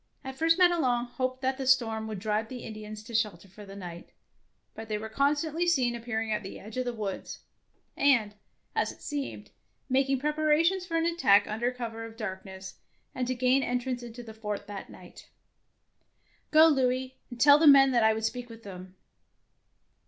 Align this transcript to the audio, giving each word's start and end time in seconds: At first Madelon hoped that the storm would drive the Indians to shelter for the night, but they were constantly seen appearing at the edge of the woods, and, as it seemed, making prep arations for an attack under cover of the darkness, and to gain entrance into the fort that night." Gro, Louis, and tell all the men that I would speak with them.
At 0.23 0.33
first 0.35 0.57
Madelon 0.57 1.05
hoped 1.05 1.43
that 1.43 1.59
the 1.59 1.67
storm 1.67 2.07
would 2.07 2.17
drive 2.17 2.49
the 2.49 2.63
Indians 2.63 3.03
to 3.03 3.13
shelter 3.13 3.47
for 3.47 3.67
the 3.67 3.75
night, 3.75 4.09
but 4.73 4.89
they 4.89 4.97
were 4.97 5.09
constantly 5.09 5.67
seen 5.67 5.93
appearing 5.93 6.31
at 6.31 6.41
the 6.41 6.59
edge 6.59 6.75
of 6.77 6.85
the 6.85 6.91
woods, 6.93 7.41
and, 7.95 8.33
as 8.73 8.91
it 8.91 9.03
seemed, 9.03 9.51
making 9.89 10.17
prep 10.17 10.37
arations 10.37 10.87
for 10.87 10.97
an 10.97 11.05
attack 11.05 11.45
under 11.45 11.71
cover 11.71 12.03
of 12.03 12.13
the 12.13 12.17
darkness, 12.17 12.79
and 13.13 13.27
to 13.27 13.35
gain 13.35 13.61
entrance 13.61 14.01
into 14.01 14.23
the 14.23 14.33
fort 14.33 14.65
that 14.65 14.89
night." 14.89 15.29
Gro, 16.51 16.69
Louis, 16.69 17.19
and 17.29 17.39
tell 17.39 17.57
all 17.57 17.59
the 17.59 17.67
men 17.67 17.91
that 17.91 18.03
I 18.03 18.15
would 18.15 18.25
speak 18.25 18.49
with 18.49 18.63
them. 18.63 18.95